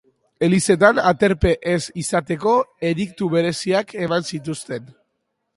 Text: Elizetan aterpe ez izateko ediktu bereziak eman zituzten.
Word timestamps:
Elizetan 0.45 1.01
aterpe 1.09 1.51
ez 1.75 1.83
izateko 2.05 2.55
ediktu 2.93 3.31
bereziak 3.37 3.97
eman 4.09 4.29
zituzten. 4.35 4.93